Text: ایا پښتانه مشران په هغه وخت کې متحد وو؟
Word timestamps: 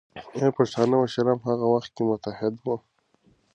ایا 0.37 0.49
پښتانه 0.57 0.95
مشران 1.01 1.37
په 1.41 1.45
هغه 1.53 1.65
وخت 1.73 1.89
کې 1.95 2.03
متحد 2.11 2.53
وو؟ 2.63 2.75